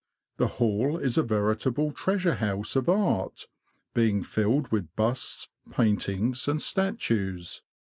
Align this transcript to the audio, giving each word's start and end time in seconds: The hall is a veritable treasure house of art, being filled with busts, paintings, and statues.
The 0.37 0.47
hall 0.57 0.97
is 0.97 1.19
a 1.19 1.21
veritable 1.21 1.91
treasure 1.91 2.33
house 2.37 2.75
of 2.75 2.89
art, 2.89 3.45
being 3.93 4.23
filled 4.23 4.71
with 4.71 4.95
busts, 4.95 5.47
paintings, 5.69 6.47
and 6.47 6.59
statues. 6.59 7.61